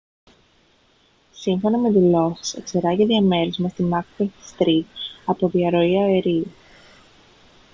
[1.31, 4.85] σύμφωνα με δηλώσεις εξερράγη διαμέρισμα στη macbeth street
[5.25, 6.51] από διαρροή αερίου